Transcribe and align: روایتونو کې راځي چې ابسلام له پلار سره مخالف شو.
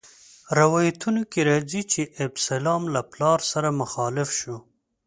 روایتونو 0.59 1.21
کې 1.31 1.39
راځي 1.49 1.81
چې 1.91 2.01
ابسلام 2.27 2.81
له 2.93 3.01
پلار 3.11 3.39
سره 3.51 3.69
مخالف 3.81 4.29
شو. 4.39 4.55